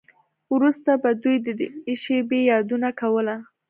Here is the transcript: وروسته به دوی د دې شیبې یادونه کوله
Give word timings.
وروسته 0.53 0.91
به 1.01 1.09
دوی 1.23 1.35
د 1.45 1.47
دې 1.59 1.69
شیبې 2.03 2.39
یادونه 2.51 2.89
کوله 2.99 3.35